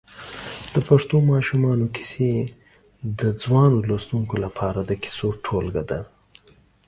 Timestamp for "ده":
5.91-6.01